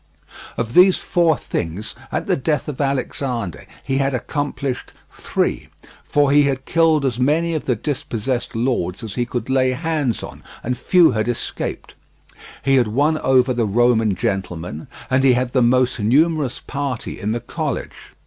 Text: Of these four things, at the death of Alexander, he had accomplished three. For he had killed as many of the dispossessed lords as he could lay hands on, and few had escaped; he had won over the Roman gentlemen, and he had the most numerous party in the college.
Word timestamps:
Of 0.57 0.73
these 0.73 0.97
four 0.97 1.37
things, 1.37 1.93
at 2.11 2.25
the 2.25 2.35
death 2.35 2.67
of 2.67 2.81
Alexander, 2.81 3.67
he 3.83 3.99
had 3.99 4.15
accomplished 4.15 4.93
three. 5.11 5.69
For 6.05 6.31
he 6.31 6.41
had 6.45 6.65
killed 6.65 7.05
as 7.05 7.19
many 7.19 7.53
of 7.53 7.65
the 7.65 7.75
dispossessed 7.75 8.55
lords 8.55 9.03
as 9.03 9.13
he 9.13 9.27
could 9.27 9.47
lay 9.47 9.73
hands 9.73 10.23
on, 10.23 10.41
and 10.63 10.75
few 10.75 11.11
had 11.11 11.27
escaped; 11.27 11.93
he 12.63 12.77
had 12.77 12.87
won 12.87 13.19
over 13.19 13.53
the 13.53 13.67
Roman 13.67 14.15
gentlemen, 14.15 14.87
and 15.11 15.23
he 15.23 15.33
had 15.33 15.53
the 15.53 15.61
most 15.61 15.99
numerous 15.99 16.61
party 16.65 17.19
in 17.19 17.31
the 17.31 17.39
college. 17.39 17.93